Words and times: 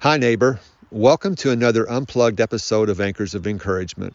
Hi, 0.00 0.16
neighbor. 0.16 0.60
Welcome 0.92 1.34
to 1.34 1.50
another 1.50 1.84
unplugged 1.90 2.40
episode 2.40 2.88
of 2.88 3.00
Anchors 3.00 3.34
of 3.34 3.48
Encouragement. 3.48 4.14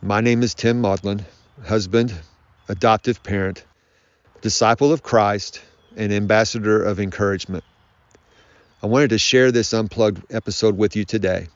My 0.00 0.20
name 0.20 0.44
is 0.44 0.54
Tim 0.54 0.80
Maudlin, 0.80 1.26
husband, 1.64 2.14
adoptive 2.68 3.20
parent, 3.20 3.64
disciple 4.42 4.92
of 4.92 5.02
Christ, 5.02 5.60
and 5.96 6.12
ambassador 6.12 6.80
of 6.84 7.00
encouragement. 7.00 7.64
I 8.80 8.86
wanted 8.86 9.10
to 9.10 9.18
share 9.18 9.50
this 9.50 9.74
unplugged 9.74 10.32
episode 10.32 10.78
with 10.78 10.94
you 10.94 11.04
today. 11.04 11.48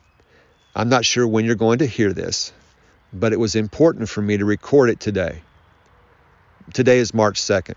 I'm 0.75 0.89
not 0.89 1.05
sure 1.05 1.25
when 1.25 1.45
you're 1.45 1.55
going 1.55 1.79
to 1.79 1.87
hear 1.87 2.11
this, 2.11 2.51
but 3.13 3.31
it 3.31 3.39
was 3.39 3.55
important 3.55 4.09
for 4.09 4.21
me 4.21 4.35
to 4.35 4.43
record 4.43 4.89
it 4.89 4.99
today. 4.99 5.41
Today 6.73 6.97
is 6.97 7.13
March 7.13 7.39
2nd. 7.39 7.75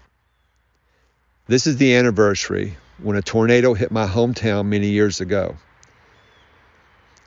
This 1.47 1.67
is 1.67 1.77
the 1.77 1.95
anniversary 1.97 2.77
when 2.99 3.17
a 3.17 3.23
tornado 3.23 3.75
hit 3.75 3.91
my 3.91 4.07
hometown 4.07 4.67
many 4.67 4.89
years 4.89 5.21
ago. 5.21 5.57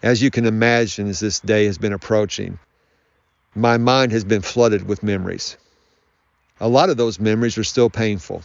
As 0.02 0.22
you 0.22 0.32
can 0.32 0.46
imagine, 0.46 1.08
as 1.08 1.20
this 1.20 1.40
day 1.40 1.66
has 1.66 1.78
been 1.78 1.94
approaching, 1.94 2.60
my 3.56 3.78
mind 3.78 4.12
has 4.12 4.24
been 4.24 4.42
flooded 4.42 4.88
with 4.88 5.04
memories. 5.04 5.58
A 6.60 6.68
lot 6.68 6.90
of 6.90 6.98
those 6.98 7.20
memories 7.20 7.58
are 7.58 7.64
still 7.64 7.90
painful. 7.90 8.44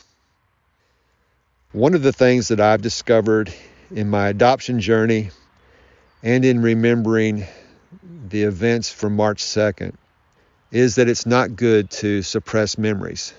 One 1.72 1.94
of 1.94 2.02
the 2.02 2.12
things 2.12 2.48
that 2.48 2.60
I've 2.60 2.82
discovered 2.82 3.52
in 3.90 4.08
my 4.08 4.28
adoption 4.28 4.80
journey 4.80 5.30
and 6.22 6.44
in 6.44 6.62
remembering 6.62 7.46
the 8.28 8.42
events 8.42 8.90
from 8.90 9.16
March 9.16 9.42
2nd 9.42 9.94
is 10.70 10.96
that 10.96 11.08
it's 11.08 11.26
not 11.26 11.56
good 11.56 11.90
to 11.90 12.22
suppress 12.22 12.78
memories. 12.78 13.32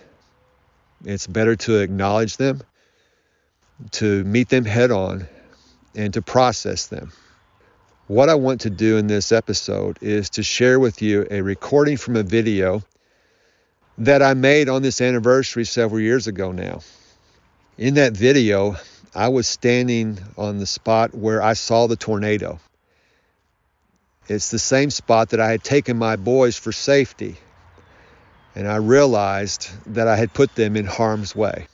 It's 1.06 1.28
better 1.28 1.56
to 1.56 1.78
acknowledge 1.78 2.38
them, 2.38 2.62
to 3.92 4.24
meet 4.24 4.50
them 4.50 4.66
head 4.66 4.92
on, 4.92 5.28
and 5.96 6.14
to 6.14 6.22
process 6.22 6.88
them. 6.88 7.12
What 8.08 8.28
I 8.28 8.36
want 8.36 8.62
to 8.62 8.70
do 8.70 8.98
in 8.98 9.08
this 9.08 9.32
episode 9.32 10.00
is 10.02 10.32
to 10.32 10.44
share 10.44 10.80
with 10.80 11.02
you 11.02 11.28
a 11.30 11.42
recording 11.42 11.96
from 11.96 12.16
a 12.16 12.24
video 12.24 12.82
that 14.00 14.22
I 14.22 14.34
made 14.34 14.68
on 14.68 14.82
this 14.82 15.00
anniversary 15.00 15.66
several 15.66 16.00
years 16.00 16.28
ago 16.28 16.52
now. 16.52 16.82
In 17.78 17.94
that 17.96 18.14
video, 18.14 18.76
I 19.16 19.30
was 19.30 19.48
standing 19.48 20.20
on 20.38 20.58
the 20.58 20.66
spot 20.66 21.14
where 21.14 21.42
I 21.42 21.54
saw 21.54 21.88
the 21.88 21.96
tornado. 21.96 22.60
It's 24.28 24.52
the 24.52 24.60
same 24.60 24.90
spot 24.90 25.30
that 25.30 25.40
I 25.40 25.52
had 25.52 25.64
taken 25.64 25.98
my 25.98 26.16
boys 26.16 26.58
for 26.58 26.72
safety, 26.72 27.38
and 28.56 28.68
I 28.68 28.78
realized 28.78 29.70
that 29.94 30.08
I 30.08 30.16
had 30.16 30.34
put 30.34 30.56
them 30.56 30.76
in 30.76 30.86
harm's 30.86 31.36
way. 31.36 31.68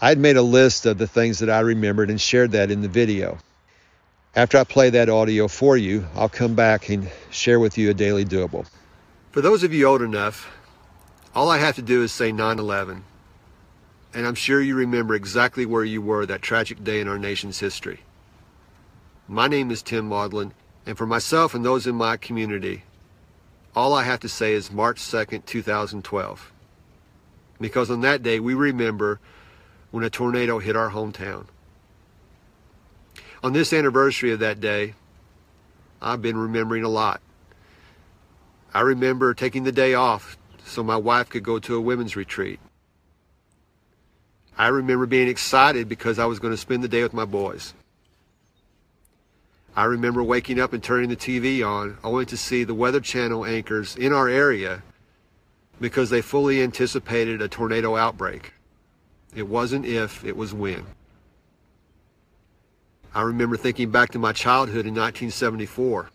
I 0.00 0.08
had 0.08 0.18
made 0.18 0.36
a 0.36 0.42
list 0.42 0.86
of 0.86 0.98
the 0.98 1.06
things 1.06 1.38
that 1.40 1.50
I 1.50 1.60
remembered 1.60 2.10
and 2.10 2.20
shared 2.20 2.52
that 2.52 2.70
in 2.70 2.80
the 2.80 2.88
video. 2.88 3.38
After 4.34 4.58
I 4.58 4.64
play 4.64 4.90
that 4.90 5.08
audio 5.08 5.48
for 5.48 5.76
you, 5.76 6.06
I'll 6.14 6.28
come 6.28 6.54
back 6.54 6.88
and 6.88 7.10
share 7.30 7.60
with 7.60 7.76
you 7.76 7.90
a 7.90 7.94
daily 7.94 8.24
doable. 8.24 8.66
For 9.32 9.40
those 9.40 9.62
of 9.62 9.72
you 9.72 9.86
old 9.86 10.02
enough, 10.02 10.50
all 11.34 11.50
I 11.50 11.58
have 11.58 11.76
to 11.76 11.82
do 11.82 12.02
is 12.02 12.12
say 12.12 12.32
9 12.32 12.58
11 12.58 13.04
and 14.12 14.26
I'm 14.26 14.34
sure 14.34 14.60
you 14.60 14.74
remember 14.74 15.14
exactly 15.14 15.64
where 15.64 15.84
you 15.84 16.02
were 16.02 16.26
that 16.26 16.42
tragic 16.42 16.82
day 16.82 17.00
in 17.00 17.08
our 17.08 17.18
nation's 17.18 17.60
history. 17.60 18.00
My 19.28 19.46
name 19.46 19.70
is 19.70 19.82
Tim 19.82 20.06
Maudlin, 20.06 20.52
and 20.84 20.98
for 20.98 21.06
myself 21.06 21.54
and 21.54 21.64
those 21.64 21.86
in 21.86 21.94
my 21.94 22.16
community, 22.16 22.82
all 23.74 23.94
I 23.94 24.02
have 24.04 24.20
to 24.20 24.28
say 24.28 24.52
is 24.52 24.72
March 24.72 24.98
2nd, 25.00 25.46
2012. 25.46 26.52
Because 27.60 27.90
on 27.90 28.00
that 28.00 28.22
day, 28.22 28.40
we 28.40 28.54
remember 28.54 29.20
when 29.90 30.04
a 30.04 30.10
tornado 30.10 30.58
hit 30.58 30.76
our 30.76 30.90
hometown. 30.90 31.46
On 33.42 33.52
this 33.52 33.72
anniversary 33.72 34.32
of 34.32 34.40
that 34.40 34.60
day, 34.60 34.94
I've 36.02 36.22
been 36.22 36.36
remembering 36.36 36.84
a 36.84 36.88
lot. 36.88 37.20
I 38.72 38.80
remember 38.80 39.34
taking 39.34 39.64
the 39.64 39.72
day 39.72 39.94
off 39.94 40.36
so 40.64 40.82
my 40.82 40.96
wife 40.96 41.28
could 41.28 41.42
go 41.42 41.58
to 41.58 41.76
a 41.76 41.80
women's 41.80 42.16
retreat. 42.16 42.60
I 44.56 44.68
remember 44.68 45.06
being 45.06 45.28
excited 45.28 45.88
because 45.88 46.18
I 46.18 46.26
was 46.26 46.38
going 46.38 46.52
to 46.52 46.56
spend 46.56 46.84
the 46.84 46.88
day 46.88 47.02
with 47.02 47.14
my 47.14 47.24
boys. 47.24 47.74
I 49.76 49.84
remember 49.84 50.22
waking 50.22 50.58
up 50.58 50.72
and 50.72 50.82
turning 50.82 51.08
the 51.10 51.16
TV 51.16 51.64
on 51.66 51.96
only 52.02 52.26
to 52.26 52.36
see 52.36 52.64
the 52.64 52.74
Weather 52.74 53.00
Channel 53.00 53.44
anchors 53.44 53.96
in 53.96 54.12
our 54.12 54.28
area 54.28 54.82
because 55.80 56.10
they 56.10 56.20
fully 56.20 56.60
anticipated 56.62 57.40
a 57.40 57.48
tornado 57.48 57.96
outbreak. 57.96 58.52
It 59.34 59.46
wasn't 59.46 59.86
if, 59.86 60.24
it 60.24 60.36
was 60.36 60.52
when. 60.52 60.84
I 63.14 63.22
remember 63.22 63.56
thinking 63.56 63.90
back 63.90 64.10
to 64.10 64.18
my 64.18 64.32
childhood 64.32 64.86
in 64.86 64.94
1974 64.94 66.10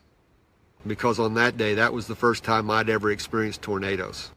because 0.85 1.17
on 1.17 1.33
that 1.33 1.57
day, 1.57 1.73
that 1.75 1.93
was 1.93 2.07
the 2.07 2.15
first 2.15 2.43
time 2.43 2.69
I'd 2.69 2.89
ever 2.89 3.09
experienced 3.09 3.61
tornadoes. 3.61 4.31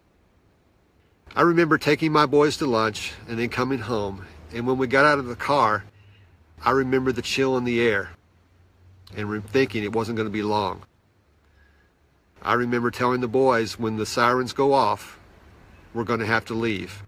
I 1.36 1.42
remember 1.42 1.76
taking 1.76 2.10
my 2.10 2.24
boys 2.24 2.56
to 2.58 2.66
lunch 2.66 3.12
and 3.28 3.38
then 3.38 3.48
coming 3.48 3.80
home. 3.80 4.26
And 4.54 4.66
when 4.66 4.78
we 4.78 4.86
got 4.86 5.04
out 5.04 5.18
of 5.18 5.26
the 5.26 5.36
car, 5.36 5.84
I 6.64 6.70
remember 6.70 7.12
the 7.12 7.20
chill 7.20 7.56
in 7.56 7.64
the 7.64 7.80
air 7.80 8.10
and 9.16 9.44
thinking 9.48 9.82
it 9.82 9.92
wasn't 9.92 10.16
going 10.16 10.28
to 10.28 10.32
be 10.32 10.42
long. 10.42 10.82
I 12.42 12.54
remember 12.54 12.90
telling 12.90 13.20
the 13.20 13.28
boys 13.28 13.78
when 13.78 13.96
the 13.96 14.06
sirens 14.06 14.52
go 14.52 14.72
off, 14.72 15.18
we're 15.92 16.04
going 16.04 16.20
to 16.20 16.26
have 16.26 16.44
to 16.46 16.54
leave. 16.54 17.02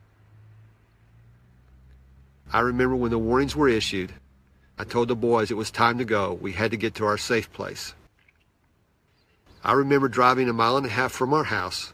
I 2.52 2.60
remember 2.60 2.96
when 2.96 3.12
the 3.12 3.18
warnings 3.18 3.54
were 3.54 3.68
issued, 3.68 4.12
I 4.78 4.84
told 4.84 5.08
the 5.08 5.16
boys 5.16 5.50
it 5.50 5.56
was 5.56 5.70
time 5.70 5.98
to 5.98 6.04
go. 6.04 6.38
We 6.40 6.52
had 6.52 6.72
to 6.72 6.76
get 6.76 6.94
to 6.96 7.04
our 7.04 7.18
safe 7.18 7.52
place. 7.52 7.94
I 9.62 9.72
remember 9.72 10.08
driving 10.08 10.48
a 10.48 10.54
mile 10.54 10.78
and 10.78 10.86
a 10.86 10.88
half 10.90 11.12
from 11.12 11.34
our 11.34 11.44
house 11.44 11.92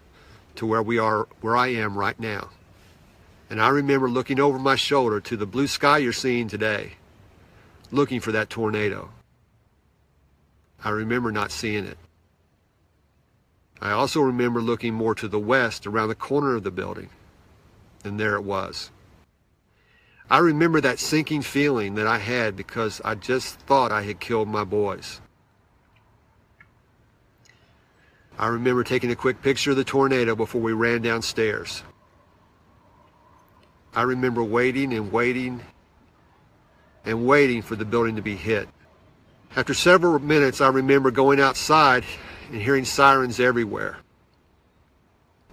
to 0.55 0.67
where 0.67 0.83
we 0.83 0.99
are, 0.99 1.29
where 1.41 1.57
I 1.57 1.69
am 1.69 1.99
right 1.99 2.19
now. 2.19 2.51
And 3.51 3.61
I 3.61 3.69
remember 3.69 4.09
looking 4.09 4.41
over 4.41 4.59
my 4.59 4.77
shoulder 4.77 5.21
to 5.21 5.37
the 5.37 5.47
blue 5.47 5.67
sky 5.67 5.99
you're 5.99 6.13
seeing 6.13 6.49
today, 6.49 6.95
looking 7.91 8.21
for 8.21 8.33
that 8.33 8.51
tornado. 8.51 9.11
I 10.85 10.91
remember 10.91 11.33
not 11.33 11.51
seeing 11.51 11.85
it. 11.85 11.99
I 13.81 13.91
also 13.91 14.21
remember 14.21 14.61
looking 14.61 14.95
more 14.95 15.15
to 15.17 15.29
the 15.29 15.39
west 15.39 15.87
around 15.87 16.09
the 16.09 16.15
corner 16.15 16.55
of 16.55 16.65
the 16.65 16.71
building, 16.71 17.11
and 18.05 18.19
there 18.19 18.35
it 18.35 18.45
was. 18.45 18.91
I 20.29 20.39
remember 20.39 20.81
that 20.81 20.99
sinking 20.99 21.43
feeling 21.43 21.95
that 21.97 22.07
I 22.07 22.19
had 22.19 22.57
because 22.57 23.01
I 23.05 23.15
just 23.15 23.61
thought 23.61 23.93
I 23.93 24.03
had 24.03 24.19
killed 24.19 24.49
my 24.49 24.65
boys. 24.65 25.21
I 28.39 28.49
remember 28.49 28.85
taking 28.85 29.11
a 29.11 29.17
quick 29.17 29.41
picture 29.41 29.71
of 29.71 29.77
the 29.77 29.85
tornado 29.85 30.35
before 30.35 30.61
we 30.61 30.73
ran 30.73 31.01
downstairs. 31.01 31.83
I 33.95 34.03
remember 34.03 34.43
waiting 34.45 34.93
and 34.93 35.11
waiting 35.11 35.63
and 37.05 37.27
waiting 37.27 37.63
for 37.63 37.77
the 37.77 37.85
building 37.85 38.17
to 38.17 38.23
be 38.23 38.37
hit. 38.37 38.69
After 39.57 39.75
several 39.75 40.19
minutes, 40.19 40.61
I 40.61 40.69
remember 40.69 41.11
going 41.11 41.41
outside 41.41 42.05
and 42.53 42.61
hearing 42.61 42.85
sirens 42.85 43.41
everywhere. 43.41 43.97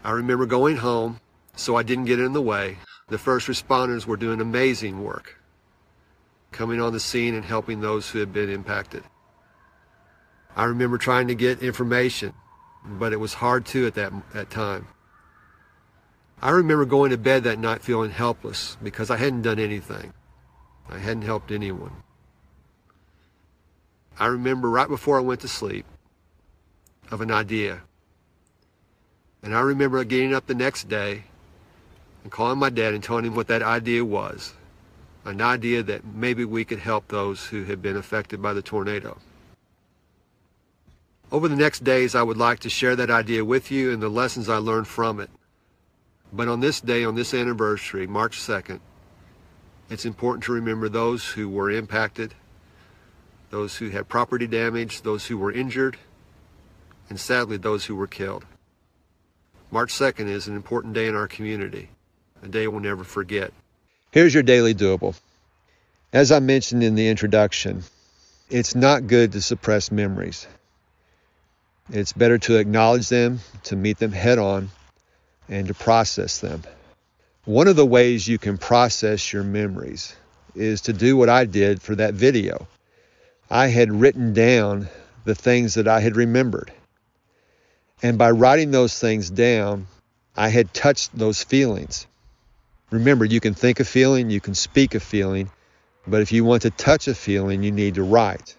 I 0.03 0.11
remember 0.11 0.45
going 0.45 0.77
home 0.77 1.19
so 1.55 1.75
I 1.75 1.83
didn't 1.83 2.05
get 2.05 2.19
in 2.19 2.33
the 2.33 2.41
way. 2.41 2.77
The 3.07 3.17
first 3.17 3.47
responders 3.47 4.05
were 4.05 4.17
doing 4.17 4.41
amazing 4.41 5.03
work, 5.03 5.39
coming 6.51 6.81
on 6.81 6.93
the 6.93 6.99
scene 6.99 7.33
and 7.33 7.45
helping 7.45 7.79
those 7.79 8.09
who 8.09 8.19
had 8.19 8.33
been 8.33 8.49
impacted. 8.49 9.03
I 10.55 10.65
remember 10.65 10.97
trying 10.97 11.29
to 11.29 11.35
get 11.35 11.63
information 11.63 12.33
but 12.85 13.13
it 13.13 13.19
was 13.19 13.33
hard 13.33 13.65
too 13.65 13.87
at 13.87 13.95
that, 13.95 14.11
that 14.33 14.49
time. 14.49 14.87
I 16.41 16.51
remember 16.51 16.85
going 16.85 17.11
to 17.11 17.17
bed 17.17 17.43
that 17.45 17.59
night 17.59 17.81
feeling 17.81 18.11
helpless 18.11 18.77
because 18.83 19.09
I 19.09 19.17
hadn't 19.17 19.43
done 19.43 19.59
anything. 19.59 20.13
I 20.89 20.97
hadn't 20.97 21.21
helped 21.21 21.51
anyone. 21.51 21.91
I 24.19 24.27
remember 24.27 24.69
right 24.69 24.87
before 24.87 25.17
I 25.17 25.21
went 25.21 25.41
to 25.41 25.47
sleep 25.47 25.85
of 27.11 27.21
an 27.21 27.31
idea. 27.31 27.81
And 29.41 29.55
I 29.55 29.61
remember 29.61 30.03
getting 30.03 30.33
up 30.33 30.47
the 30.47 30.55
next 30.55 30.87
day 30.87 31.23
and 32.23 32.31
calling 32.31 32.59
my 32.59 32.69
dad 32.69 32.93
and 32.93 33.03
telling 33.03 33.25
him 33.25 33.35
what 33.35 33.47
that 33.47 33.61
idea 33.61 34.05
was. 34.05 34.53
An 35.25 35.41
idea 35.41 35.83
that 35.83 36.05
maybe 36.05 36.45
we 36.45 36.65
could 36.65 36.79
help 36.79 37.07
those 37.07 37.45
who 37.45 37.63
had 37.63 37.81
been 37.81 37.97
affected 37.97 38.41
by 38.41 38.53
the 38.53 38.61
tornado. 38.61 39.17
Over 41.31 41.47
the 41.47 41.55
next 41.55 41.83
days, 41.83 42.13
I 42.13 42.21
would 42.21 42.37
like 42.37 42.59
to 42.59 42.69
share 42.69 42.95
that 42.95 43.09
idea 43.09 43.43
with 43.43 43.71
you 43.71 43.91
and 43.91 44.01
the 44.01 44.09
lessons 44.09 44.49
I 44.49 44.57
learned 44.57 44.87
from 44.87 45.19
it. 45.19 45.29
But 46.31 46.47
on 46.47 46.59
this 46.59 46.79
day, 46.81 47.03
on 47.03 47.15
this 47.15 47.33
anniversary, 47.33 48.05
March 48.05 48.37
2nd, 48.39 48.79
it's 49.89 50.05
important 50.05 50.43
to 50.45 50.51
remember 50.51 50.89
those 50.89 51.25
who 51.25 51.49
were 51.49 51.71
impacted, 51.71 52.35
those 53.53 53.77
who 53.77 53.89
had 53.89 54.09
property 54.09 54.47
damage, 54.47 55.03
those 55.03 55.27
who 55.27 55.37
were 55.37 55.51
injured, 55.51 55.95
and 57.07 57.19
sadly, 57.19 57.55
those 57.55 57.85
who 57.85 57.95
were 57.95 58.07
killed. 58.07 58.43
March 59.69 59.93
2nd 59.93 60.25
is 60.25 60.47
an 60.47 60.55
important 60.55 60.95
day 60.95 61.05
in 61.05 61.13
our 61.13 61.27
community, 61.27 61.87
a 62.41 62.47
day 62.47 62.67
we'll 62.67 62.79
never 62.79 63.03
forget. 63.03 63.53
Here's 64.09 64.33
your 64.33 64.41
daily 64.41 64.73
doable. 64.73 65.15
As 66.11 66.31
I 66.31 66.39
mentioned 66.39 66.83
in 66.83 66.95
the 66.95 67.07
introduction, 67.07 67.83
it's 68.49 68.73
not 68.73 69.05
good 69.05 69.33
to 69.33 69.41
suppress 69.41 69.91
memories. 69.91 70.47
It's 71.91 72.11
better 72.11 72.39
to 72.39 72.57
acknowledge 72.57 73.09
them, 73.09 73.39
to 73.65 73.75
meet 73.75 73.99
them 73.99 74.13
head 74.13 74.39
on, 74.39 74.71
and 75.47 75.67
to 75.67 75.75
process 75.75 76.39
them. 76.39 76.63
One 77.45 77.67
of 77.67 77.75
the 77.75 77.85
ways 77.85 78.27
you 78.27 78.39
can 78.39 78.57
process 78.57 79.31
your 79.31 79.43
memories 79.43 80.15
is 80.55 80.81
to 80.81 80.93
do 80.93 81.15
what 81.15 81.29
I 81.29 81.45
did 81.45 81.83
for 81.83 81.93
that 81.97 82.15
video. 82.15 82.67
I 83.53 83.67
had 83.67 83.91
written 83.91 84.33
down 84.33 84.89
the 85.25 85.35
things 85.35 85.75
that 85.75 85.87
I 85.87 85.99
had 85.99 86.15
remembered. 86.15 86.73
And 88.01 88.17
by 88.17 88.31
writing 88.31 88.71
those 88.71 88.97
things 88.97 89.29
down, 89.29 89.85
I 90.35 90.49
had 90.49 90.73
touched 90.73 91.15
those 91.15 91.43
feelings. 91.43 92.07
Remember, 92.89 93.25
you 93.25 93.39
can 93.39 93.53
think 93.53 93.79
a 93.79 93.85
feeling, 93.85 94.31
you 94.31 94.41
can 94.41 94.55
speak 94.55 94.95
a 94.95 94.99
feeling, 94.99 95.51
but 96.07 96.21
if 96.21 96.31
you 96.31 96.43
want 96.43 96.63
to 96.63 96.71
touch 96.71 97.07
a 97.07 97.13
feeling, 97.13 97.61
you 97.61 97.71
need 97.71 97.93
to 97.93 98.01
write. 98.01 98.55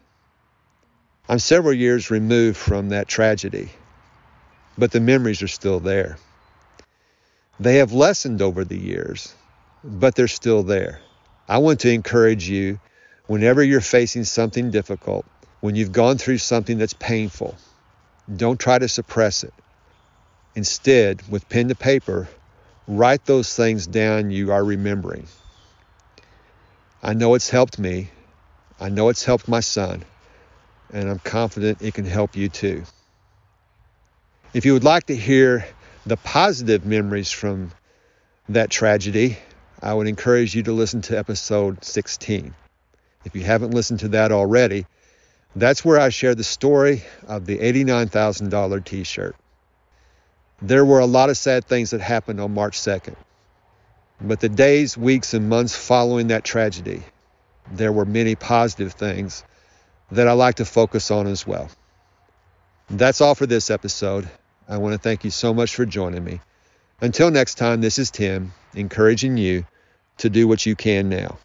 I'm 1.29 1.41
several 1.41 1.75
years 1.75 2.12
removed 2.12 2.56
from 2.56 2.91
that 2.91 3.08
tragedy, 3.08 3.70
but 4.79 4.93
the 4.93 5.00
memories 5.00 5.43
are 5.43 5.49
still 5.49 5.81
there. 5.81 6.19
They 7.58 7.79
have 7.79 7.93
lessened 7.93 8.41
over 8.41 8.64
the 8.64 8.79
years, 8.79 9.35
but 9.82 10.14
they're 10.14 10.29
still 10.29 10.62
there. 10.62 11.00
I 11.49 11.58
want 11.58 11.81
to 11.81 11.91
encourage 11.91 12.49
you 12.49 12.79
whenever 13.26 13.62
you're 13.62 13.80
facing 13.80 14.24
something 14.24 14.70
difficult, 14.70 15.24
when 15.60 15.74
you've 15.74 15.92
gone 15.92 16.18
through 16.18 16.38
something 16.38 16.78
that's 16.78 16.92
painful, 16.92 17.56
don't 18.34 18.60
try 18.60 18.78
to 18.78 18.88
suppress 18.88 19.44
it. 19.44 19.54
Instead, 20.54 21.22
with 21.28 21.48
pen 21.48 21.68
to 21.68 21.74
paper, 21.74 22.28
write 22.86 23.24
those 23.24 23.54
things 23.54 23.86
down 23.86 24.30
you 24.30 24.52
are 24.52 24.64
remembering. 24.64 25.26
I 27.02 27.14
know 27.14 27.34
it's 27.34 27.50
helped 27.50 27.78
me. 27.78 28.08
I 28.80 28.88
know 28.88 29.08
it's 29.08 29.24
helped 29.24 29.48
my 29.48 29.60
son, 29.60 30.04
and 30.92 31.08
I'm 31.08 31.18
confident 31.18 31.82
it 31.82 31.94
can 31.94 32.04
help 32.04 32.36
you 32.36 32.48
too. 32.48 32.84
If 34.52 34.64
you 34.64 34.72
would 34.74 34.84
like 34.84 35.06
to 35.06 35.16
hear 35.16 35.66
the 36.06 36.16
positive 36.16 36.84
memories 36.84 37.30
from 37.30 37.72
that 38.48 38.70
tragedy, 38.70 39.38
I 39.82 39.92
would 39.94 40.06
encourage 40.06 40.54
you 40.54 40.62
to 40.64 40.72
listen 40.72 41.02
to 41.02 41.18
episode 41.18 41.84
16. 41.84 42.54
If 43.24 43.34
you 43.34 43.42
haven't 43.42 43.72
listened 43.72 44.00
to 44.00 44.08
that 44.08 44.32
already, 44.32 44.86
that's 45.56 45.84
where 45.84 45.98
I 45.98 46.08
share 46.08 46.34
the 46.34 46.44
story 46.44 47.02
of 47.26 47.46
the 47.46 47.58
$89,000 47.58 48.84
t 48.84 49.04
shirt. 49.04 49.36
There 50.60 50.84
were 50.84 51.00
a 51.00 51.06
lot 51.06 51.30
of 51.30 51.36
sad 51.36 51.64
things 51.64 51.90
that 51.90 52.00
happened 52.00 52.40
on 52.40 52.54
March 52.54 52.78
2nd. 52.78 53.16
But 54.20 54.40
the 54.40 54.48
days, 54.48 54.96
weeks, 54.96 55.34
and 55.34 55.48
months 55.48 55.76
following 55.76 56.28
that 56.28 56.44
tragedy, 56.44 57.02
there 57.72 57.92
were 57.92 58.04
many 58.04 58.34
positive 58.34 58.92
things 58.92 59.44
that 60.10 60.28
I 60.28 60.32
like 60.32 60.56
to 60.56 60.64
focus 60.64 61.10
on 61.10 61.26
as 61.26 61.46
well. 61.46 61.68
That's 62.90 63.20
all 63.20 63.34
for 63.34 63.46
this 63.46 63.70
episode. 63.70 64.28
I 64.68 64.78
want 64.78 64.94
to 64.94 64.98
thank 64.98 65.24
you 65.24 65.30
so 65.30 65.52
much 65.52 65.74
for 65.74 65.84
joining 65.84 66.24
me. 66.24 66.40
Until 67.00 67.30
next 67.30 67.56
time, 67.56 67.80
this 67.80 67.98
is 67.98 68.10
Tim 68.10 68.52
encouraging 68.74 69.36
you 69.36 69.66
to 70.18 70.30
do 70.30 70.46
what 70.46 70.64
you 70.64 70.76
can 70.76 71.08
now. 71.08 71.38